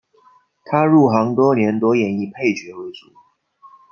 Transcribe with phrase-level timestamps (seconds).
[0.65, 3.13] 他入行多年多演绎配角为主。